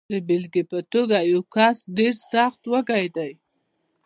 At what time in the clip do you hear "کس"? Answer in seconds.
1.55-1.77